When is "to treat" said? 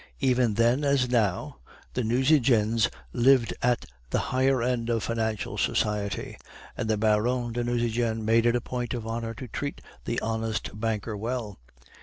9.35-9.79